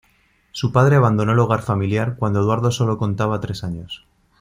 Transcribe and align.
Su 0.51 0.71
padre 0.71 0.95
abandonó 0.95 1.33
el 1.33 1.37
hogar 1.37 1.61
familiar 1.61 2.15
cuando 2.15 2.39
Eduardo 2.39 2.71
sólo 2.71 2.97
contaba 2.97 3.39
tres 3.39 3.63
años. 3.63 4.07